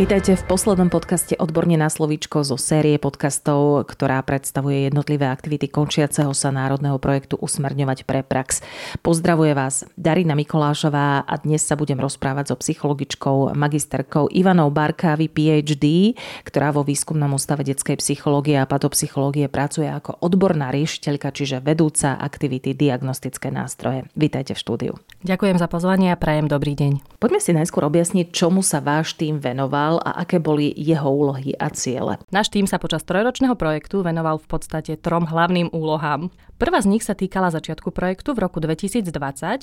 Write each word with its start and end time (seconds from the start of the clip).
Vítajte 0.00 0.32
v 0.32 0.48
poslednom 0.48 0.88
podcaste 0.88 1.36
Odborne 1.36 1.76
na 1.76 1.92
slovíčko 1.92 2.40
zo 2.40 2.56
série 2.56 2.96
podcastov, 2.96 3.84
ktorá 3.84 4.24
predstavuje 4.24 4.88
jednotlivé 4.88 5.28
aktivity 5.28 5.68
končiaceho 5.68 6.32
sa 6.32 6.48
národného 6.48 6.96
projektu 6.96 7.36
Usmerňovať 7.36 8.08
pre 8.08 8.24
prax. 8.24 8.64
Pozdravuje 9.04 9.52
vás 9.52 9.84
Darina 10.00 10.32
Mikolášová 10.32 11.28
a 11.28 11.34
dnes 11.44 11.68
sa 11.68 11.76
budem 11.76 12.00
rozprávať 12.00 12.48
so 12.48 12.56
psychologičkou, 12.56 13.52
magisterkou 13.52 14.32
Ivanou 14.32 14.72
Barkávy, 14.72 15.28
PhD, 15.28 16.16
ktorá 16.48 16.72
vo 16.72 16.80
výskumnom 16.80 17.36
ústave 17.36 17.60
detskej 17.68 18.00
psychológie 18.00 18.56
a 18.56 18.64
patopsychológie 18.64 19.52
pracuje 19.52 19.92
ako 19.92 20.16
odborná 20.24 20.72
riešiteľka, 20.72 21.28
čiže 21.28 21.60
vedúca 21.60 22.16
aktivity 22.16 22.72
diagnostické 22.72 23.52
nástroje. 23.52 24.08
Vítajte 24.16 24.56
v 24.56 24.62
štúdiu. 24.64 24.92
Ďakujem 25.28 25.60
za 25.60 25.68
pozvanie 25.68 26.08
a 26.08 26.16
prajem 26.16 26.48
dobrý 26.48 26.72
deň. 26.72 27.20
Poďme 27.20 27.44
si 27.44 27.52
najskôr 27.52 27.84
objasniť, 27.84 28.32
čomu 28.32 28.64
sa 28.64 28.80
váš 28.80 29.12
tým 29.12 29.36
venoval 29.36 29.89
a 29.98 30.22
aké 30.22 30.38
boli 30.38 30.70
jeho 30.76 31.10
úlohy 31.10 31.56
a 31.58 31.72
ciele. 31.74 32.22
Náš 32.30 32.54
tým 32.54 32.70
sa 32.70 32.78
počas 32.78 33.02
trojročného 33.02 33.58
projektu 33.58 34.06
venoval 34.06 34.38
v 34.38 34.46
podstate 34.46 34.94
trom 35.00 35.26
hlavným 35.26 35.74
úlohám. 35.74 36.30
Prvá 36.60 36.78
z 36.78 36.92
nich 36.92 37.02
sa 37.02 37.18
týkala 37.18 37.50
začiatku 37.50 37.90
projektu 37.90 38.36
v 38.36 38.46
roku 38.46 38.62
2020, 38.62 39.10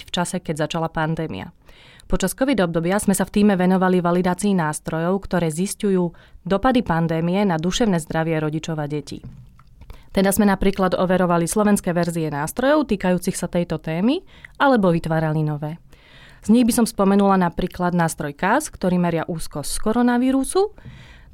v 0.03 0.09
čase, 0.11 0.41
keď 0.41 0.67
začala 0.67 0.91
pandémia. 0.91 1.55
Počas 2.07 2.31
COVID 2.33 2.63
obdobia 2.63 2.97
sme 2.97 3.11
sa 3.13 3.27
v 3.27 3.35
týme 3.35 3.53
venovali 3.59 3.99
validácii 3.99 4.55
nástrojov, 4.55 5.27
ktoré 5.27 5.51
zistujú 5.51 6.15
dopady 6.47 6.81
pandémie 6.81 7.43
na 7.43 7.59
duševné 7.59 7.99
zdravie 7.99 8.39
rodičov 8.39 8.79
a 8.79 8.87
detí. 8.87 9.19
Teda 10.15 10.33
sme 10.33 10.49
napríklad 10.49 10.97
overovali 10.97 11.45
slovenské 11.45 11.93
verzie 11.93 12.31
nástrojov 12.33 12.89
týkajúcich 12.89 13.37
sa 13.37 13.45
tejto 13.45 13.77
témy, 13.77 14.23
alebo 14.57 14.89
vytvárali 14.89 15.45
nové. 15.45 15.77
Z 16.47 16.55
nich 16.55 16.63
by 16.63 16.71
som 16.71 16.87
spomenula 16.87 17.35
napríklad 17.35 17.91
nástroj 17.91 18.31
KAS, 18.31 18.71
ktorý 18.71 18.95
meria 18.95 19.27
úzkosť 19.27 19.67
z 19.67 19.79
koronavírusu. 19.83 20.71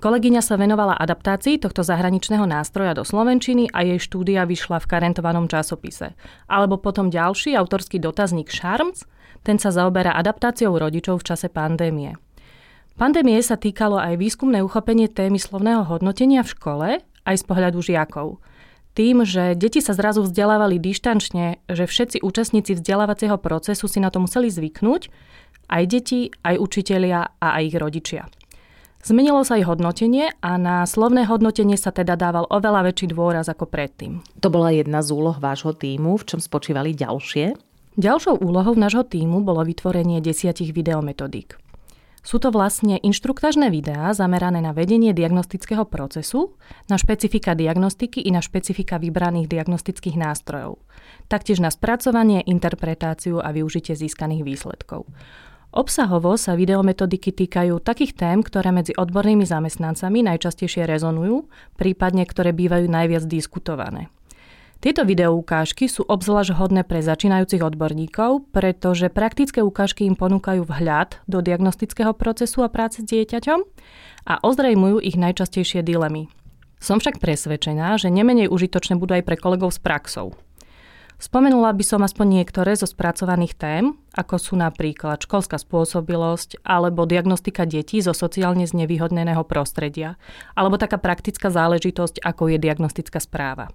Kolegyňa 0.02 0.42
sa 0.42 0.58
venovala 0.58 0.98
adaptácii 0.98 1.62
tohto 1.62 1.86
zahraničného 1.86 2.50
nástroja 2.50 2.98
do 2.98 3.06
slovenčiny 3.06 3.70
a 3.70 3.86
jej 3.86 4.02
štúdia 4.02 4.42
vyšla 4.50 4.82
v 4.82 4.90
karentovanom 4.90 5.46
časopise. 5.46 6.18
Alebo 6.50 6.82
potom 6.82 7.14
ďalší 7.14 7.54
autorský 7.54 8.02
dotazník 8.02 8.50
Charms, 8.50 9.06
ten 9.46 9.62
sa 9.62 9.70
zaoberá 9.70 10.18
adaptáciou 10.18 10.74
rodičov 10.82 11.22
v 11.22 11.30
čase 11.30 11.46
pandémie. 11.46 12.18
Pandémie 12.98 13.38
sa 13.46 13.54
týkalo 13.54 14.02
aj 14.02 14.18
výskumné 14.18 14.66
uchopenie 14.66 15.14
témy 15.14 15.38
slovného 15.38 15.94
hodnotenia 15.94 16.42
v 16.42 16.58
škole, 16.58 16.90
aj 17.06 17.36
z 17.38 17.44
pohľadu 17.46 17.86
žiakov– 17.86 18.42
tým, 18.94 19.26
že 19.26 19.58
deti 19.58 19.82
sa 19.82 19.98
zrazu 19.98 20.22
vzdelávali 20.22 20.78
dištančne, 20.78 21.62
že 21.66 21.90
všetci 21.90 22.22
účastníci 22.22 22.78
vzdelávacieho 22.78 23.42
procesu 23.42 23.90
si 23.90 23.98
na 23.98 24.14
to 24.14 24.22
museli 24.22 24.54
zvyknúť, 24.54 25.10
aj 25.70 25.84
deti, 25.90 26.30
aj 26.46 26.56
učitelia 26.62 27.34
a 27.42 27.48
aj 27.58 27.64
ich 27.66 27.78
rodičia. 27.78 28.24
Zmenilo 29.04 29.44
sa 29.44 29.60
ich 29.60 29.68
hodnotenie 29.68 30.32
a 30.40 30.56
na 30.56 30.88
slovné 30.88 31.28
hodnotenie 31.28 31.76
sa 31.76 31.92
teda 31.92 32.16
dával 32.16 32.48
oveľa 32.48 32.88
väčší 32.88 33.12
dôraz 33.12 33.52
ako 33.52 33.68
predtým. 33.68 34.24
To 34.40 34.48
bola 34.48 34.72
jedna 34.72 35.04
z 35.04 35.12
úloh 35.12 35.36
vášho 35.36 35.76
týmu, 35.76 36.16
v 36.16 36.24
čom 36.24 36.40
spočívali 36.40 36.96
ďalšie? 36.96 37.60
Ďalšou 38.00 38.40
úlohou 38.40 38.80
nášho 38.80 39.04
týmu 39.04 39.44
bolo 39.44 39.62
vytvorenie 39.68 40.24
desiatich 40.24 40.72
videometodík. 40.72 41.63
Sú 42.24 42.40
to 42.40 42.56
vlastne 42.56 42.96
inštruktažné 43.04 43.68
videá 43.68 44.16
zamerané 44.16 44.64
na 44.64 44.72
vedenie 44.72 45.12
diagnostického 45.12 45.84
procesu, 45.84 46.56
na 46.88 46.96
špecifika 46.96 47.52
diagnostiky 47.52 48.24
i 48.24 48.32
na 48.32 48.40
špecifika 48.40 48.96
vybraných 48.96 49.52
diagnostických 49.52 50.16
nástrojov. 50.16 50.80
Taktiež 51.28 51.60
na 51.60 51.68
spracovanie, 51.68 52.40
interpretáciu 52.48 53.44
a 53.44 53.52
využitie 53.52 54.00
získaných 54.00 54.48
výsledkov. 54.48 55.04
Obsahovo 55.76 56.40
sa 56.40 56.56
videometodiky 56.56 57.36
týkajú 57.36 57.84
takých 57.84 58.16
tém, 58.16 58.40
ktoré 58.40 58.72
medzi 58.72 58.96
odbornými 58.96 59.44
zamestnancami 59.44 60.24
najčastejšie 60.24 60.88
rezonujú, 60.88 61.52
prípadne 61.76 62.24
ktoré 62.24 62.56
bývajú 62.56 62.88
najviac 62.88 63.28
diskutované. 63.28 64.08
Tieto 64.84 65.08
videoukážky 65.08 65.88
sú 65.88 66.04
obzvlášť 66.04 66.60
hodné 66.60 66.84
pre 66.84 67.00
začínajúcich 67.00 67.64
odborníkov, 67.64 68.52
pretože 68.52 69.08
praktické 69.08 69.64
ukážky 69.64 70.04
im 70.04 70.20
ponúkajú 70.20 70.68
vhľad 70.68 71.24
do 71.24 71.40
diagnostického 71.40 72.12
procesu 72.12 72.68
a 72.68 72.70
práce 72.70 73.00
s 73.00 73.08
dieťaťom 73.08 73.64
a 74.28 74.34
ozrejmujú 74.44 75.00
ich 75.00 75.16
najčastejšie 75.16 75.88
dilemy. 75.88 76.28
Som 76.84 77.00
však 77.00 77.24
presvedčená, 77.24 77.96
že 77.96 78.12
nemenej 78.12 78.52
užitočné 78.52 79.00
budú 79.00 79.16
aj 79.16 79.24
pre 79.24 79.40
kolegov 79.40 79.72
s 79.72 79.80
praxou. 79.80 80.36
Spomenula 81.16 81.72
by 81.72 81.84
som 81.88 82.04
aspoň 82.04 82.44
niektoré 82.44 82.76
zo 82.76 82.84
spracovaných 82.84 83.56
tém, 83.56 83.96
ako 84.20 84.36
sú 84.36 84.60
napríklad 84.60 85.24
školská 85.24 85.64
spôsobilosť 85.64 86.60
alebo 86.60 87.08
diagnostika 87.08 87.64
detí 87.64 88.04
zo 88.04 88.12
sociálne 88.12 88.68
znevýhodneného 88.68 89.48
prostredia, 89.48 90.20
alebo 90.60 90.76
taká 90.76 91.00
praktická 91.00 91.48
záležitosť, 91.48 92.20
ako 92.20 92.52
je 92.52 92.58
diagnostická 92.60 93.24
správa. 93.24 93.72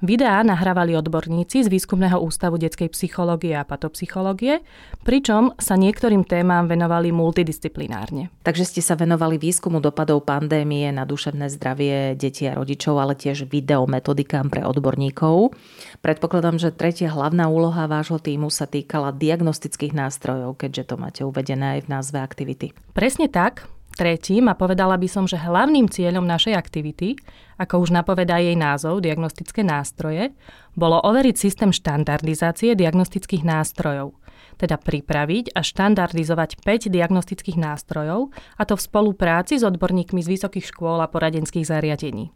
Videá 0.00 0.40
nahrávali 0.40 0.96
odborníci 0.96 1.60
z 1.60 1.68
Výskumného 1.68 2.24
ústavu 2.24 2.56
detskej 2.56 2.88
psychológie 2.88 3.52
a 3.52 3.68
patopsychológie, 3.68 4.64
pričom 5.04 5.52
sa 5.60 5.76
niektorým 5.76 6.24
témam 6.24 6.64
venovali 6.64 7.12
multidisciplinárne. 7.12 8.32
Takže 8.40 8.64
ste 8.64 8.80
sa 8.80 8.96
venovali 8.96 9.36
výskumu 9.36 9.76
dopadov 9.76 10.24
pandémie 10.24 10.88
na 10.88 11.04
duševné 11.04 11.52
zdravie 11.52 12.16
detí 12.16 12.48
a 12.48 12.56
rodičov, 12.56 12.96
ale 12.96 13.12
tiež 13.12 13.44
videometodikám 13.44 14.48
pre 14.48 14.64
odborníkov. 14.64 15.52
Predpokladám, 16.00 16.56
že 16.56 16.72
tretia 16.72 17.12
hlavná 17.12 17.52
úloha 17.52 17.84
vášho 17.84 18.16
týmu 18.16 18.48
sa 18.48 18.64
týkala 18.64 19.12
diagnostických 19.12 19.92
nástrojov, 19.92 20.56
keďže 20.56 20.88
to 20.88 20.94
máte 20.96 21.20
uvedené 21.28 21.76
aj 21.76 21.80
v 21.84 21.90
názve 21.92 22.24
aktivity. 22.24 22.72
Presne 22.96 23.28
tak. 23.28 23.68
Tretím 23.90 24.48
a 24.48 24.54
povedala 24.54 24.96
by 24.96 25.08
som, 25.10 25.26
že 25.26 25.36
hlavným 25.36 25.90
cieľom 25.90 26.24
našej 26.24 26.54
aktivity, 26.56 27.18
ako 27.58 27.84
už 27.84 27.90
napovedá 27.92 28.38
jej 28.40 28.54
názov, 28.56 29.02
diagnostické 29.02 29.66
nástroje, 29.66 30.32
bolo 30.78 30.96
overiť 31.02 31.36
systém 31.36 31.74
štandardizácie 31.74 32.78
diagnostických 32.78 33.42
nástrojov, 33.44 34.16
teda 34.56 34.80
pripraviť 34.80 35.52
a 35.52 35.60
štandardizovať 35.60 36.62
5 36.62 36.88
diagnostických 36.88 37.58
nástrojov, 37.58 38.32
a 38.56 38.62
to 38.64 38.78
v 38.78 38.84
spolupráci 38.88 39.58
s 39.58 39.66
odborníkmi 39.66 40.22
z 40.22 40.38
vysokých 40.38 40.70
škôl 40.70 41.02
a 41.02 41.10
poradenských 41.10 41.66
zariadení. 41.68 42.32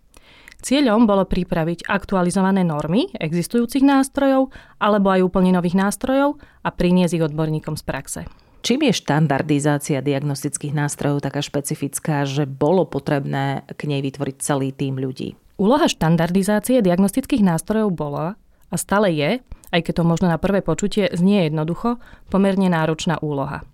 Cieľom 0.65 1.05
bolo 1.05 1.29
pripraviť 1.29 1.85
aktualizované 1.85 2.65
normy 2.65 3.13
existujúcich 3.21 3.85
nástrojov 3.85 4.49
alebo 4.81 5.13
aj 5.13 5.21
úplne 5.21 5.53
nových 5.53 5.77
nástrojov 5.77 6.41
a 6.65 6.69
priniesť 6.73 7.21
ich 7.21 7.27
odborníkom 7.29 7.77
z 7.77 7.85
praxe. 7.85 8.21
Čím 8.65 8.89
je 8.89 8.97
štandardizácia 8.97 10.01
diagnostických 10.01 10.73
nástrojov 10.73 11.21
taká 11.21 11.45
špecifická, 11.45 12.25
že 12.25 12.49
bolo 12.49 12.89
potrebné 12.89 13.61
k 13.69 13.85
nej 13.85 14.01
vytvoriť 14.01 14.37
celý 14.41 14.73
tým 14.73 14.97
ľudí? 14.97 15.37
Úloha 15.61 15.85
štandardizácie 15.85 16.81
diagnostických 16.81 17.45
nástrojov 17.45 17.93
bola 17.93 18.41
a 18.73 18.77
stále 18.81 19.13
je, 19.13 19.45
aj 19.69 19.81
keď 19.85 20.01
to 20.01 20.09
možno 20.09 20.33
na 20.33 20.41
prvé 20.41 20.65
počutie 20.65 21.13
znie 21.13 21.53
jednoducho, 21.53 22.01
pomerne 22.33 22.73
náročná 22.73 23.21
úloha. 23.21 23.69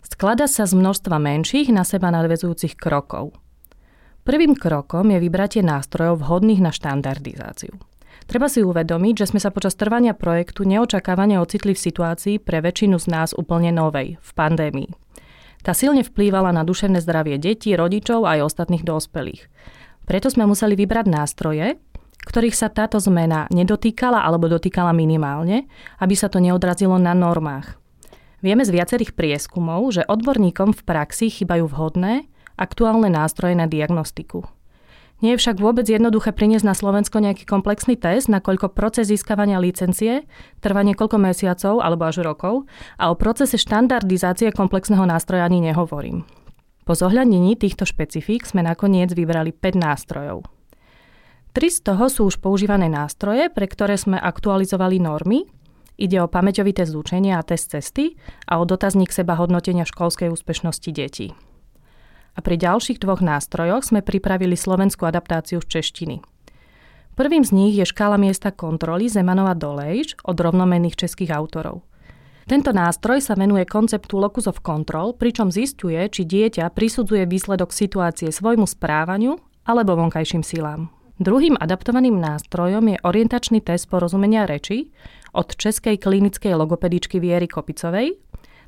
Sklada 0.00 0.48
sa 0.48 0.64
z 0.64 0.72
množstva 0.72 1.20
menších 1.20 1.68
na 1.68 1.84
seba 1.84 2.08
nadvezujúcich 2.08 2.80
krokov. 2.80 3.36
Prvým 4.24 4.56
krokom 4.56 5.04
je 5.12 5.20
vybratie 5.20 5.60
nástrojov 5.60 6.24
vhodných 6.24 6.64
na 6.64 6.72
štandardizáciu. 6.72 7.76
Treba 8.24 8.48
si 8.48 8.64
uvedomiť, 8.64 9.14
že 9.20 9.28
sme 9.30 9.40
sa 9.40 9.52
počas 9.52 9.76
trvania 9.76 10.16
projektu 10.16 10.64
neočakávane 10.64 11.36
ocitli 11.36 11.76
v 11.76 11.84
situácii 11.84 12.36
pre 12.40 12.64
väčšinu 12.64 12.96
z 12.96 13.06
nás 13.12 13.30
úplne 13.36 13.68
novej, 13.70 14.16
v 14.16 14.30
pandémii. 14.32 14.90
Tá 15.64 15.72
silne 15.72 16.04
vplývala 16.04 16.52
na 16.52 16.64
duševné 16.64 17.00
zdravie 17.00 17.40
detí, 17.40 17.72
rodičov 17.72 18.28
aj 18.28 18.44
ostatných 18.44 18.84
dospelých. 18.84 19.48
Preto 20.04 20.28
sme 20.28 20.44
museli 20.44 20.76
vybrať 20.76 21.06
nástroje, 21.08 21.80
ktorých 22.24 22.56
sa 22.56 22.72
táto 22.72 23.00
zmena 23.00 23.48
nedotýkala 23.52 24.24
alebo 24.24 24.48
dotýkala 24.48 24.96
minimálne, 24.96 25.68
aby 26.00 26.16
sa 26.16 26.32
to 26.32 26.40
neodrazilo 26.40 26.96
na 26.96 27.12
normách. 27.12 27.76
Vieme 28.44 28.64
z 28.64 28.76
viacerých 28.76 29.16
prieskumov, 29.16 29.88
že 29.92 30.04
odborníkom 30.04 30.76
v 30.76 30.84
praxi 30.84 31.32
chýbajú 31.32 31.64
vhodné, 31.68 32.28
aktuálne 32.60 33.08
nástroje 33.08 33.56
na 33.56 33.64
diagnostiku. 33.64 34.44
Nie 35.24 35.40
je 35.40 35.40
však 35.40 35.56
vôbec 35.56 35.88
jednoduché 35.88 36.36
priniesť 36.36 36.68
na 36.68 36.76
Slovensko 36.76 37.16
nejaký 37.16 37.48
komplexný 37.48 37.96
test, 37.96 38.28
nakoľko 38.28 38.76
proces 38.76 39.08
získavania 39.08 39.56
licencie 39.56 40.28
trvá 40.60 40.84
niekoľko 40.84 41.16
mesiacov 41.16 41.80
alebo 41.80 42.04
až 42.04 42.20
rokov 42.20 42.68
a 43.00 43.08
o 43.08 43.16
procese 43.16 43.56
štandardizácie 43.56 44.52
komplexného 44.52 45.08
nástroja 45.08 45.48
ani 45.48 45.64
nehovorím. 45.64 46.28
Po 46.84 46.92
zohľadnení 46.92 47.56
týchto 47.56 47.88
špecifík 47.88 48.44
sme 48.44 48.68
nakoniec 48.68 49.16
vybrali 49.16 49.56
5 49.56 49.80
nástrojov. 49.80 50.44
Tri 51.56 51.72
z 51.72 51.80
toho 51.80 52.04
sú 52.12 52.28
už 52.28 52.44
používané 52.44 52.92
nástroje, 52.92 53.48
pre 53.48 53.64
ktoré 53.64 53.96
sme 53.96 54.20
aktualizovali 54.20 55.00
normy. 55.00 55.48
Ide 55.96 56.20
o 56.20 56.28
pamäťový 56.28 56.76
test 56.76 56.92
a 56.92 57.40
test 57.40 57.72
cesty 57.72 58.20
a 58.44 58.60
o 58.60 58.68
dotazník 58.68 59.08
seba 59.08 59.40
hodnotenia 59.40 59.88
školskej 59.88 60.28
úspešnosti 60.28 60.92
detí 60.92 61.32
a 62.34 62.42
pri 62.42 62.58
ďalších 62.58 62.98
dvoch 62.98 63.22
nástrojoch 63.22 63.86
sme 63.86 64.02
pripravili 64.02 64.58
slovenskú 64.58 65.06
adaptáciu 65.06 65.62
z 65.62 65.78
češtiny. 65.78 66.16
Prvým 67.14 67.46
z 67.46 67.54
nich 67.54 67.74
je 67.78 67.86
škála 67.86 68.18
miesta 68.18 68.50
kontroly 68.50 69.06
Zemanova 69.06 69.54
Dolejš 69.54 70.18
od 70.26 70.34
rovnomenných 70.34 70.98
českých 70.98 71.30
autorov. 71.30 71.86
Tento 72.44 72.74
nástroj 72.76 73.24
sa 73.24 73.38
venuje 73.38 73.64
konceptu 73.64 74.20
locus 74.20 74.50
of 74.50 74.60
control, 74.60 75.16
pričom 75.16 75.48
zistuje, 75.48 75.96
či 76.10 76.28
dieťa 76.28 76.74
prisudzuje 76.74 77.24
výsledok 77.24 77.72
situácie 77.72 78.28
svojmu 78.28 78.68
správaniu 78.68 79.38
alebo 79.64 79.96
vonkajším 79.96 80.44
silám. 80.44 80.92
Druhým 81.22 81.54
adaptovaným 81.54 82.18
nástrojom 82.18 82.84
je 82.90 82.98
orientačný 83.06 83.62
test 83.62 83.86
porozumenia 83.86 84.44
reči 84.50 84.90
od 85.32 85.54
českej 85.54 85.96
klinickej 86.02 86.52
logopedičky 86.58 87.22
Viery 87.22 87.46
Kopicovej. 87.46 88.18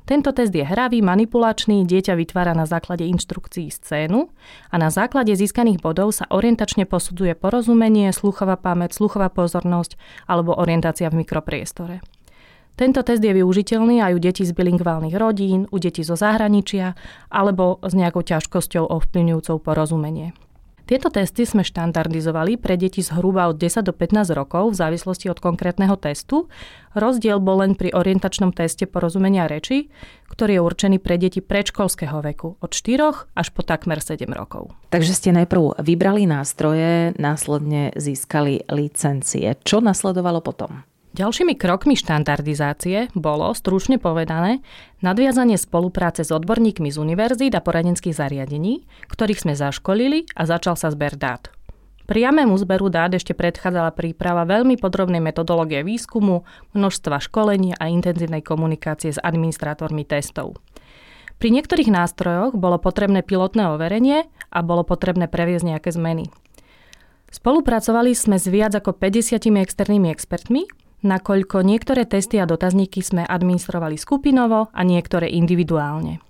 Tento 0.07 0.31
test 0.31 0.55
je 0.55 0.63
hravý, 0.63 1.03
manipulačný, 1.03 1.83
dieťa 1.83 2.15
vytvára 2.15 2.55
na 2.55 2.63
základe 2.63 3.03
inštrukcií 3.03 3.67
scénu 3.67 4.31
a 4.71 4.75
na 4.79 4.87
základe 4.87 5.35
získaných 5.35 5.83
bodov 5.83 6.15
sa 6.15 6.23
orientačne 6.31 6.87
posudzuje 6.87 7.35
porozumenie, 7.35 8.15
sluchová 8.15 8.55
pamäť, 8.55 8.95
sluchová 8.95 9.27
pozornosť 9.27 9.99
alebo 10.23 10.55
orientácia 10.55 11.11
v 11.11 11.27
mikropriestore. 11.27 11.99
Tento 12.79 13.03
test 13.03 13.19
je 13.19 13.35
využiteľný 13.35 13.99
aj 13.99 14.15
u 14.15 14.19
detí 14.23 14.47
z 14.47 14.55
bilingválnych 14.55 15.19
rodín, 15.19 15.67
u 15.75 15.77
detí 15.81 16.07
zo 16.07 16.15
zahraničia 16.15 16.95
alebo 17.27 17.83
s 17.83 17.91
nejakou 17.91 18.23
ťažkosťou 18.23 18.87
ovplyvňujúcou 18.87 19.59
porozumenie. 19.59 20.31
Tieto 20.87 21.11
testy 21.11 21.43
sme 21.43 21.67
štandardizovali 21.67 22.55
pre 22.55 22.79
deti 22.79 23.03
zhruba 23.03 23.51
od 23.51 23.59
10 23.59 23.83
do 23.83 23.91
15 23.91 24.31
rokov 24.31 24.71
v 24.71 24.79
závislosti 24.79 25.27
od 25.27 25.43
konkrétneho 25.43 25.99
testu. 25.99 26.47
Rozdiel 26.95 27.43
bol 27.43 27.59
len 27.59 27.75
pri 27.75 27.91
orientačnom 27.91 28.55
teste 28.55 28.87
porozumenia 28.87 29.51
reči, 29.51 29.91
ktorý 30.31 30.57
je 30.57 30.61
určený 30.63 30.97
pre 31.03 31.19
deti 31.19 31.43
predškolského 31.43 32.23
veku 32.23 32.55
od 32.63 32.71
4 32.71 33.35
až 33.35 33.47
po 33.51 33.67
takmer 33.67 33.99
7 33.99 34.31
rokov. 34.31 34.71
Takže 34.87 35.11
ste 35.11 35.35
najprv 35.35 35.83
vybrali 35.83 36.23
nástroje, 36.23 37.11
následne 37.19 37.91
získali 37.99 38.63
licencie. 38.71 39.59
Čo 39.67 39.83
nasledovalo 39.83 40.39
potom? 40.39 40.87
Ďalšími 41.17 41.57
krokmi 41.57 41.97
štandardizácie 41.97 43.09
bolo, 43.17 43.49
stručne 43.57 43.97
povedané, 43.97 44.61
nadviazanie 45.01 45.57
spolupráce 45.57 46.21
s 46.21 46.29
odborníkmi 46.29 46.93
z 46.93 47.01
univerzít 47.01 47.57
a 47.57 47.65
poradenských 47.65 48.13
zariadení, 48.13 48.85
ktorých 49.09 49.41
sme 49.41 49.53
zaškolili 49.57 50.29
a 50.37 50.45
začal 50.45 50.77
sa 50.77 50.93
zber 50.93 51.17
dát. 51.17 51.49
Priamému 52.05 52.53
zberu 52.61 52.93
dát 52.93 53.09
ešte 53.17 53.33
predchádzala 53.33 53.97
príprava 53.97 54.45
veľmi 54.45 54.77
podrobnej 54.77 55.17
metodológie 55.17 55.81
výskumu, 55.81 56.45
množstva 56.77 57.17
školení 57.17 57.73
a 57.73 57.89
intenzívnej 57.89 58.45
komunikácie 58.45 59.09
s 59.09 59.17
administrátormi 59.17 60.05
testov. 60.05 60.61
Pri 61.41 61.49
niektorých 61.49 61.89
nástrojoch 61.89 62.53
bolo 62.53 62.77
potrebné 62.77 63.25
pilotné 63.25 63.73
overenie 63.73 64.29
a 64.53 64.61
bolo 64.61 64.85
potrebné 64.85 65.25
previesť 65.25 65.65
nejaké 65.65 65.89
zmeny. 65.89 66.29
Spolupracovali 67.33 68.13
sme 68.13 68.37
s 68.37 68.45
viac 68.45 68.77
ako 68.77 68.93
50 68.93 69.41
externými 69.65 70.13
expertmi, 70.13 70.69
nakoľko 71.05 71.61
niektoré 71.61 72.05
testy 72.09 72.41
a 72.41 72.49
dotazníky 72.49 73.05
sme 73.05 73.25
administrovali 73.25 73.97
skupinovo 73.99 74.69
a 74.73 74.81
niektoré 74.81 75.29
individuálne. 75.29 76.21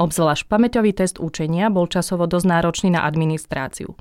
Obzvlášť 0.00 0.48
pamäťový 0.48 0.96
test 0.96 1.20
učenia 1.20 1.68
bol 1.68 1.84
časovo 1.84 2.24
dosť 2.24 2.46
náročný 2.48 2.88
na 2.96 3.04
administráciu. 3.04 3.92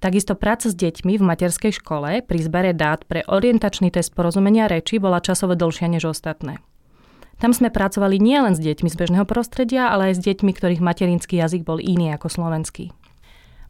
Takisto 0.00 0.36
práca 0.36 0.68
s 0.68 0.76
deťmi 0.76 1.16
v 1.16 1.24
materskej 1.24 1.80
škole 1.80 2.24
pri 2.24 2.38
zbere 2.40 2.72
dát 2.76 3.04
pre 3.08 3.24
orientačný 3.24 3.88
test 3.88 4.12
porozumenia 4.12 4.68
reči 4.68 5.00
bola 5.00 5.20
časovo 5.20 5.56
dlhšia 5.56 5.88
než 5.88 6.08
ostatné. 6.08 6.60
Tam 7.40 7.52
sme 7.52 7.68
pracovali 7.68 8.20
nielen 8.20 8.56
s 8.56 8.60
deťmi 8.60 8.88
z 8.88 8.96
bežného 8.96 9.26
prostredia, 9.28 9.92
ale 9.92 10.12
aj 10.12 10.20
s 10.20 10.24
deťmi, 10.24 10.52
ktorých 10.54 10.84
materinský 10.84 11.40
jazyk 11.40 11.66
bol 11.66 11.82
iný 11.82 12.14
ako 12.14 12.30
slovenský. 12.30 12.92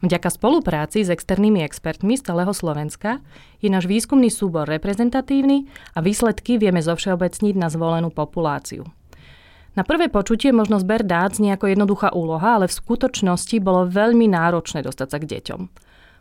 Vďaka 0.04 0.28
spolupráci 0.28 1.00
s 1.00 1.08
externými 1.08 1.64
expertmi 1.64 2.20
z 2.20 2.28
celého 2.28 2.52
Slovenska 2.52 3.24
je 3.64 3.72
náš 3.72 3.88
výskumný 3.88 4.28
súbor 4.28 4.68
reprezentatívny 4.68 5.64
a 5.96 6.04
výsledky 6.04 6.60
vieme 6.60 6.84
zovšeobecniť 6.84 7.56
na 7.56 7.72
zvolenú 7.72 8.12
populáciu. 8.12 8.84
Na 9.72 9.80
prvé 9.80 10.12
počutie 10.12 10.52
možno 10.52 10.76
zber 10.76 11.08
dát 11.08 11.32
znie 11.32 11.56
ako 11.56 11.72
jednoduchá 11.72 12.12
úloha, 12.12 12.60
ale 12.60 12.68
v 12.68 12.76
skutočnosti 12.76 13.56
bolo 13.64 13.88
veľmi 13.88 14.28
náročné 14.28 14.84
dostať 14.84 15.08
sa 15.08 15.18
k 15.24 15.24
deťom. 15.24 15.60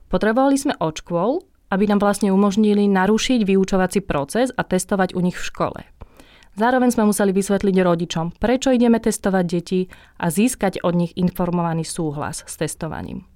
Potrebovali 0.07 0.55
sme 0.55 0.79
očkôl, 0.79 1.43
aby 1.67 1.83
nám 1.83 1.99
vlastne 1.99 2.31
umožnili 2.31 2.87
narušiť 2.87 3.43
vyučovací 3.43 3.99
proces 3.99 4.55
a 4.55 4.63
testovať 4.63 5.11
u 5.11 5.19
nich 5.19 5.35
v 5.35 5.43
škole. 5.43 5.81
Zároveň 6.55 6.95
sme 6.95 7.11
museli 7.11 7.35
vysvetliť 7.35 7.75
rodičom, 7.83 8.39
prečo 8.39 8.71
ideme 8.71 9.03
testovať 9.03 9.43
deti 9.43 9.91
a 10.23 10.31
získať 10.31 10.79
od 10.87 10.95
nich 10.95 11.11
informovaný 11.19 11.83
súhlas 11.83 12.47
s 12.47 12.55
testovaním. 12.55 13.32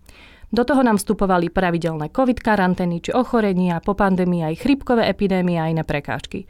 Do 0.48 0.64
toho 0.64 0.80
nám 0.80 0.96
vstupovali 0.96 1.52
pravidelné 1.52 2.08
COVID 2.08 2.40
karantény 2.40 3.04
či 3.04 3.12
ochorenia, 3.12 3.84
po 3.84 4.00
pandémii 4.00 4.48
aj 4.48 4.64
chrypkové 4.64 5.12
epidémie 5.12 5.60
a 5.60 5.68
iné 5.68 5.84
prekážky. 5.84 6.48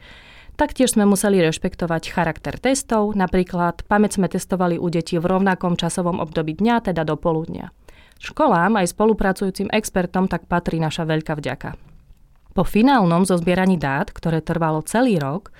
Taktiež 0.54 0.94
sme 0.94 1.06
museli 1.06 1.38
rešpektovať 1.42 2.10
charakter 2.10 2.58
testov, 2.58 3.14
napríklad 3.14 3.86
pamäť 3.86 4.18
sme 4.18 4.30
testovali 4.30 4.78
u 4.78 4.86
detí 4.90 5.18
v 5.18 5.26
rovnakom 5.26 5.78
časovom 5.78 6.18
období 6.22 6.58
dňa, 6.58 6.90
teda 6.90 7.02
do 7.02 7.18
poludnia. 7.18 7.74
Školám 8.18 8.78
aj 8.78 8.90
spolupracujúcim 8.94 9.70
expertom 9.70 10.26
tak 10.26 10.50
patrí 10.50 10.82
naša 10.82 11.06
veľká 11.06 11.38
vďaka. 11.38 11.78
Po 12.54 12.66
finálnom 12.66 13.22
zozbieraní 13.22 13.78
dát, 13.78 14.10
ktoré 14.10 14.42
trvalo 14.42 14.82
celý 14.82 15.22
rok, 15.22 15.54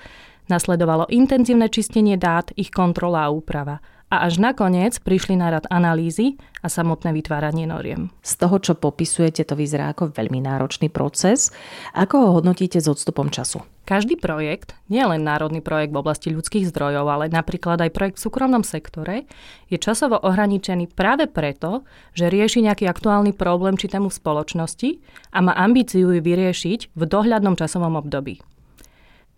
nasledovalo 0.49 1.07
intenzívne 1.13 1.69
čistenie 1.69 2.17
dát, 2.17 2.53
ich 2.57 2.73
kontrola 2.73 3.29
a 3.29 3.33
úprava– 3.33 3.81
a 4.09 4.25
až 4.25 4.41
nakoniec 4.41 4.97
prišli 5.05 5.37
na 5.37 5.53
rad 5.53 5.69
analýzy 5.69 6.41
a 6.65 6.73
samotné 6.73 7.13
vytváranie 7.13 7.69
noriem. 7.69 8.09
Z 8.25 8.41
toho, 8.41 8.57
čo 8.57 8.73
popisujete, 8.73 9.45
to 9.45 9.53
vyzerá 9.53 9.93
ako 9.93 10.17
veľmi 10.17 10.41
náročný 10.41 10.89
proces. 10.89 11.53
Ako 11.93 12.17
ho 12.25 12.29
hodnotíte 12.41 12.81
s 12.81 12.89
odstupom 12.89 13.29
času? 13.29 13.61
Každý 13.85 14.21
projekt, 14.21 14.77
nie 14.93 15.01
len 15.01 15.25
národný 15.25 15.65
projekt 15.65 15.97
v 15.97 16.01
oblasti 16.01 16.29
ľudských 16.29 16.69
zdrojov, 16.69 17.09
ale 17.09 17.33
napríklad 17.33 17.81
aj 17.81 17.93
projekt 17.93 18.17
v 18.21 18.25
súkromnom 18.29 18.65
sektore, 18.65 19.25
je 19.73 19.81
časovo 19.81 20.21
ohraničený 20.21 20.93
práve 20.93 21.25
preto, 21.29 21.89
že 22.13 22.29
rieši 22.29 22.69
nejaký 22.69 22.85
aktuálny 22.85 23.33
problém 23.33 23.81
či 23.81 23.89
tému 23.89 24.13
spoločnosti 24.13 25.01
a 25.33 25.39
má 25.41 25.57
ambíciu 25.57 26.13
ju 26.13 26.21
vyriešiť 26.21 26.97
v 26.97 27.03
dohľadnom 27.05 27.57
časovom 27.57 27.97
období. 27.97 28.45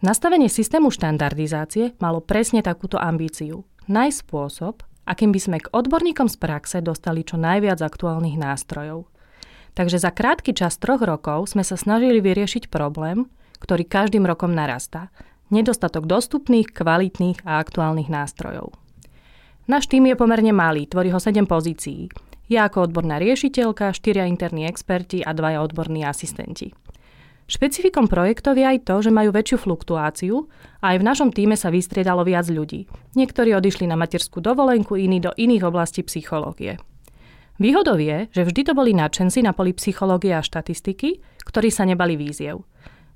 Nastavenie 0.01 0.49
systému 0.49 0.89
štandardizácie 0.89 1.93
malo 2.01 2.25
presne 2.25 2.65
takúto 2.65 2.97
ambíciu 2.97 3.69
nájsť 3.85 4.19
spôsob, 4.25 4.81
akým 5.05 5.29
by 5.29 5.41
sme 5.41 5.59
k 5.61 5.69
odborníkom 5.77 6.25
z 6.25 6.41
praxe 6.41 6.81
dostali 6.81 7.21
čo 7.21 7.37
najviac 7.37 7.85
aktuálnych 7.85 8.41
nástrojov. 8.41 9.05
Takže 9.77 10.01
za 10.01 10.09
krátky 10.09 10.57
čas 10.57 10.81
troch 10.81 11.05
rokov 11.05 11.53
sme 11.53 11.61
sa 11.61 11.77
snažili 11.77 12.25
vyriešiť 12.25 12.73
problém, 12.73 13.29
ktorý 13.61 13.85
každým 13.85 14.25
rokom 14.25 14.57
narastá. 14.57 15.13
Nedostatok 15.53 16.09
dostupných, 16.09 16.73
kvalitných 16.73 17.45
a 17.45 17.61
aktuálnych 17.61 18.09
nástrojov. 18.09 18.73
Náš 19.69 19.85
tým 19.85 20.09
je 20.09 20.17
pomerne 20.17 20.57
malý, 20.57 20.89
tvorí 20.89 21.13
ho 21.13 21.21
7 21.21 21.45
pozícií. 21.45 22.09
Ja 22.49 22.73
ako 22.73 22.89
odborná 22.89 23.21
riešiteľka, 23.21 23.93
štyria 23.93 24.25
interní 24.25 24.65
experti 24.65 25.21
a 25.21 25.37
dvaja 25.37 25.61
odborní 25.61 26.09
asistenti. 26.09 26.73
Špecifikom 27.51 28.07
projektov 28.07 28.55
je 28.55 28.63
aj 28.63 28.87
to, 28.87 29.03
že 29.03 29.11
majú 29.11 29.35
väčšiu 29.35 29.59
fluktuáciu 29.59 30.47
a 30.79 30.95
aj 30.95 31.03
v 31.03 31.07
našom 31.11 31.35
týme 31.35 31.59
sa 31.59 31.75
vystriedalo 31.75 32.23
viac 32.23 32.47
ľudí. 32.47 32.87
Niektorí 33.19 33.51
odišli 33.59 33.91
na 33.91 33.99
materskú 33.99 34.39
dovolenku, 34.39 34.95
iní 34.95 35.19
do 35.19 35.35
iných 35.35 35.67
oblastí 35.67 36.07
psychológie. 36.07 36.79
Výhodou 37.59 37.99
je, 37.99 38.31
že 38.31 38.47
vždy 38.47 38.71
to 38.71 38.73
boli 38.79 38.95
nadšenci 38.95 39.43
na 39.43 39.51
poli 39.51 39.75
psychológie 39.75 40.31
a 40.31 40.47
štatistiky, 40.47 41.43
ktorí 41.43 41.75
sa 41.75 41.83
nebali 41.83 42.15
víziev. 42.15 42.63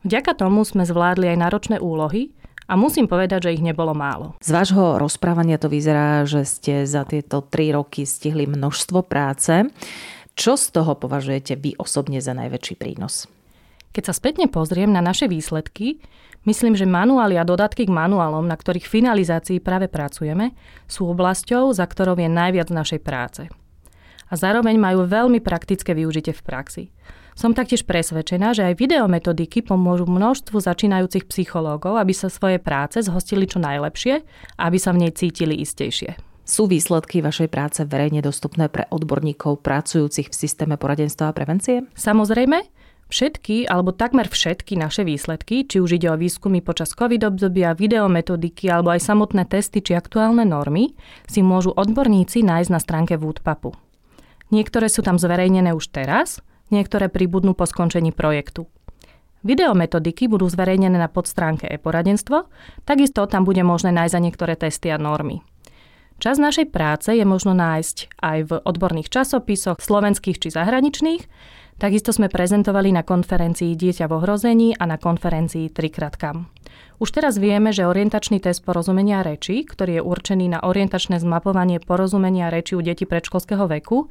Vďaka 0.02 0.34
tomu 0.34 0.66
sme 0.66 0.82
zvládli 0.82 1.30
aj 1.30 1.38
náročné 1.38 1.76
úlohy 1.78 2.34
a 2.66 2.74
musím 2.74 3.06
povedať, 3.06 3.46
že 3.46 3.54
ich 3.54 3.62
nebolo 3.62 3.94
málo. 3.94 4.34
Z 4.42 4.50
vášho 4.50 4.98
rozprávania 4.98 5.62
to 5.62 5.70
vyzerá, 5.70 6.26
že 6.26 6.42
ste 6.42 6.90
za 6.90 7.06
tieto 7.06 7.46
tri 7.46 7.70
roky 7.70 8.02
stihli 8.02 8.50
množstvo 8.50 9.06
práce. 9.06 9.70
Čo 10.34 10.58
z 10.58 10.74
toho 10.74 10.98
považujete 10.98 11.54
vy 11.54 11.78
osobne 11.78 12.18
za 12.18 12.34
najväčší 12.34 12.74
prínos? 12.74 13.30
Keď 13.94 14.10
sa 14.10 14.14
spätne 14.14 14.50
pozriem 14.50 14.90
na 14.90 14.98
naše 14.98 15.30
výsledky, 15.30 16.02
myslím, 16.50 16.74
že 16.74 16.82
manuály 16.82 17.38
a 17.38 17.46
dodatky 17.46 17.86
k 17.86 17.94
manuálom, 17.94 18.42
na 18.42 18.58
ktorých 18.58 18.90
finalizácii 18.90 19.62
práve 19.62 19.86
pracujeme, 19.86 20.50
sú 20.90 21.06
oblasťou, 21.06 21.70
za 21.70 21.86
ktorou 21.86 22.18
je 22.18 22.26
najviac 22.26 22.74
našej 22.74 23.00
práce. 23.06 23.46
A 24.26 24.34
zároveň 24.34 24.74
majú 24.82 25.06
veľmi 25.06 25.38
praktické 25.38 25.94
využitie 25.94 26.34
v 26.34 26.42
praxi. 26.42 26.84
Som 27.38 27.54
taktiež 27.54 27.86
presvedčená, 27.86 28.50
že 28.50 28.66
aj 28.66 28.82
videometodiky 28.82 29.62
pomôžu 29.62 30.10
množstvu 30.10 30.58
začínajúcich 30.58 31.30
psychológov, 31.30 31.94
aby 31.94 32.10
sa 32.10 32.26
svoje 32.26 32.58
práce 32.58 32.98
zhostili 32.98 33.46
čo 33.46 33.62
najlepšie 33.62 34.26
a 34.58 34.60
aby 34.66 34.78
sa 34.78 34.90
v 34.90 35.06
nej 35.06 35.12
cítili 35.14 35.62
istejšie. 35.62 36.18
Sú 36.42 36.66
výsledky 36.66 37.22
vašej 37.22 37.48
práce 37.50 37.80
verejne 37.86 38.22
dostupné 38.22 38.66
pre 38.70 38.90
odborníkov 38.90 39.62
pracujúcich 39.62 40.30
v 40.30 40.34
systéme 40.34 40.74
poradenstva 40.78 41.30
a 41.30 41.36
prevencie? 41.36 41.88
Samozrejme, 41.94 42.83
Všetky, 43.14 43.70
alebo 43.70 43.94
takmer 43.94 44.26
všetky 44.26 44.74
naše 44.74 45.06
výsledky, 45.06 45.62
či 45.62 45.78
už 45.78 46.02
ide 46.02 46.10
o 46.10 46.18
výskumy 46.18 46.58
počas 46.58 46.98
COVID 46.98 47.22
obdobia, 47.30 47.70
videometodiky 47.70 48.66
alebo 48.66 48.90
aj 48.90 49.06
samotné 49.06 49.46
testy 49.46 49.78
či 49.86 49.94
aktuálne 49.94 50.42
normy, 50.42 50.98
si 51.30 51.38
môžu 51.38 51.70
odborníci 51.70 52.42
nájsť 52.42 52.70
na 52.74 52.80
stránke 52.82 53.14
Woodpapu. 53.14 53.78
Niektoré 54.50 54.90
sú 54.90 55.06
tam 55.06 55.14
zverejnené 55.14 55.78
už 55.78 55.94
teraz, 55.94 56.42
niektoré 56.74 57.06
pribudnú 57.06 57.54
po 57.54 57.70
skončení 57.70 58.10
projektu. 58.10 58.66
Videometodiky 59.46 60.26
budú 60.26 60.50
zverejnené 60.50 60.98
na 60.98 61.06
podstránke 61.06 61.70
e-poradenstvo, 61.70 62.50
takisto 62.82 63.30
tam 63.30 63.46
bude 63.46 63.62
možné 63.62 63.94
nájsť 63.94 64.14
aj 64.18 64.24
niektoré 64.26 64.58
testy 64.58 64.90
a 64.90 64.98
normy. 64.98 65.38
Čas 66.18 66.42
našej 66.42 66.70
práce 66.70 67.14
je 67.14 67.22
možno 67.22 67.54
nájsť 67.54 68.18
aj 68.22 68.38
v 68.46 68.52
odborných 68.58 69.06
časopisoch, 69.10 69.78
slovenských 69.78 70.38
či 70.38 70.48
zahraničných. 70.50 71.22
Takisto 71.74 72.14
sme 72.14 72.30
prezentovali 72.30 72.94
na 72.94 73.02
konferencii 73.02 73.74
Dieťa 73.74 74.06
v 74.06 74.16
ohrození 74.22 74.68
a 74.78 74.86
na 74.86 74.94
konferencii 74.94 75.74
Trikratkam. 75.74 76.46
Už 77.02 77.10
teraz 77.10 77.34
vieme, 77.42 77.74
že 77.74 77.90
orientačný 77.90 78.38
test 78.38 78.62
porozumenia 78.62 79.26
reči, 79.26 79.66
ktorý 79.66 79.98
je 79.98 80.02
určený 80.06 80.54
na 80.54 80.62
orientačné 80.62 81.18
zmapovanie 81.18 81.82
porozumenia 81.82 82.54
reči 82.54 82.78
u 82.78 82.82
detí 82.82 83.02
predškolského 83.02 83.66
veku, 83.66 84.06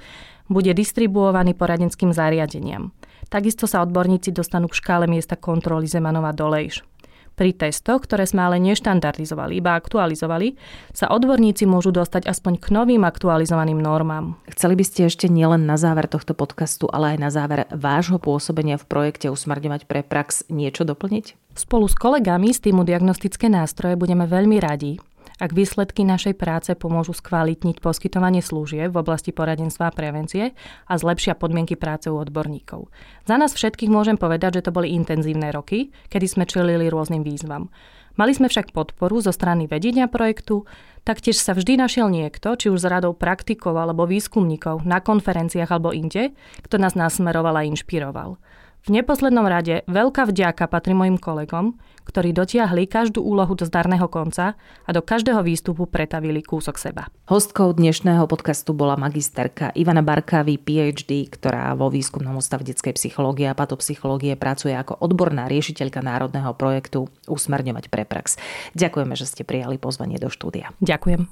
bude 0.52 0.76
distribuovaný 0.76 1.56
poradenským 1.56 2.12
zariadeniam. 2.12 2.92
Takisto 3.32 3.66
sa 3.66 3.80
odborníci 3.82 4.36
dostanú 4.36 4.68
k 4.68 4.84
škále 4.84 5.08
miesta 5.08 5.40
kontroly 5.40 5.88
Zemanova 5.88 6.36
Dolejš. 6.36 6.93
Pri 7.34 7.50
testoch, 7.50 8.06
ktoré 8.06 8.30
sme 8.30 8.46
ale 8.46 8.62
neštandardizovali, 8.62 9.58
iba 9.58 9.74
aktualizovali, 9.74 10.54
sa 10.94 11.10
odborníci 11.10 11.66
môžu 11.66 11.90
dostať 11.90 12.30
aspoň 12.30 12.62
k 12.62 12.66
novým 12.70 13.02
aktualizovaným 13.02 13.82
normám. 13.82 14.38
Chceli 14.54 14.78
by 14.78 14.86
ste 14.86 15.10
ešte 15.10 15.26
nielen 15.26 15.66
na 15.66 15.74
záver 15.74 16.06
tohto 16.06 16.38
podcastu, 16.38 16.86
ale 16.94 17.16
aj 17.16 17.18
na 17.18 17.30
záver 17.34 17.66
vášho 17.74 18.22
pôsobenia 18.22 18.78
v 18.78 18.86
projekte 18.86 19.34
Usmrňovať 19.34 19.90
pre 19.90 20.06
prax 20.06 20.46
niečo 20.54 20.86
doplniť? 20.86 21.58
Spolu 21.58 21.86
s 21.86 21.98
kolegami 21.98 22.50
z 22.54 22.70
týmu 22.70 22.82
diagnostické 22.86 23.50
nástroje 23.50 23.94
budeme 23.98 24.26
veľmi 24.26 24.58
radi, 24.58 24.98
ak 25.44 25.52
výsledky 25.52 26.08
našej 26.08 26.40
práce 26.40 26.72
pomôžu 26.72 27.12
skvalitniť 27.12 27.84
poskytovanie 27.84 28.40
služieb 28.40 28.96
v 28.96 29.02
oblasti 29.04 29.36
poradenstva 29.36 29.92
a 29.92 29.96
prevencie 29.96 30.56
a 30.88 30.94
zlepšia 30.96 31.36
podmienky 31.36 31.76
práce 31.76 32.08
u 32.08 32.16
odborníkov. 32.16 32.88
Za 33.28 33.36
nás 33.36 33.52
všetkých 33.52 33.92
môžem 33.92 34.16
povedať, 34.16 34.64
že 34.64 34.72
to 34.72 34.72
boli 34.72 34.96
intenzívne 34.96 35.52
roky, 35.52 35.92
kedy 36.08 36.32
sme 36.32 36.48
čelili 36.48 36.88
rôznym 36.88 37.28
výzvam. 37.28 37.68
Mali 38.16 38.32
sme 38.32 38.48
však 38.48 38.72
podporu 38.72 39.20
zo 39.20 39.36
strany 39.36 39.68
vedenia 39.68 40.08
projektu, 40.08 40.64
taktiež 41.04 41.36
sa 41.36 41.52
vždy 41.52 41.76
našiel 41.76 42.08
niekto, 42.08 42.56
či 42.56 42.72
už 42.72 42.80
z 42.80 42.88
radou 42.88 43.12
praktikov 43.12 43.76
alebo 43.76 44.08
výskumníkov 44.08 44.88
na 44.88 45.04
konferenciách 45.04 45.68
alebo 45.68 45.92
inde, 45.92 46.32
kto 46.64 46.80
nás 46.80 46.96
nasmeroval 46.96 47.60
a 47.60 47.68
inšpiroval. 47.68 48.40
V 48.84 48.92
neposlednom 48.92 49.48
rade 49.48 49.88
veľká 49.88 50.28
vďaka 50.28 50.68
patrí 50.68 50.92
mojim 50.92 51.16
kolegom, 51.16 51.80
ktorí 52.04 52.36
dotiahli 52.36 52.84
každú 52.84 53.24
úlohu 53.24 53.56
do 53.56 53.64
zdarného 53.64 54.12
konca 54.12 54.60
a 54.60 54.90
do 54.92 55.00
každého 55.00 55.40
výstupu 55.40 55.88
pretavili 55.88 56.44
kúsok 56.44 56.76
seba. 56.76 57.08
Hostkou 57.32 57.72
dnešného 57.72 58.28
podcastu 58.28 58.76
bola 58.76 59.00
magisterka 59.00 59.72
Ivana 59.72 60.04
Barkavy, 60.04 60.60
PhD, 60.60 61.32
ktorá 61.32 61.72
vo 61.80 61.88
výskumnom 61.88 62.36
ústave 62.36 62.68
detskej 62.68 63.00
psychológie 63.00 63.48
a 63.48 63.56
patopsychológie 63.56 64.36
pracuje 64.36 64.76
ako 64.76 65.00
odborná 65.00 65.48
riešiteľka 65.48 66.04
národného 66.04 66.52
projektu 66.52 67.08
Usmerňovať 67.32 67.88
pre 67.88 68.04
prax. 68.04 68.36
Ďakujeme, 68.76 69.16
že 69.16 69.32
ste 69.32 69.48
prijali 69.48 69.80
pozvanie 69.80 70.20
do 70.20 70.28
štúdia. 70.28 70.76
Ďakujem. 70.84 71.32